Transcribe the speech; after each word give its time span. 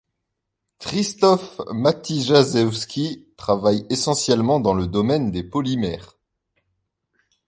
Krzysztof 0.79 1.59
Matyjaszewski 1.73 3.27
travaille 3.37 3.85
essentiellement 3.91 4.59
dans 4.59 4.73
le 4.73 4.87
domaine 4.87 5.29
des 5.29 5.43
polymères. 5.43 6.17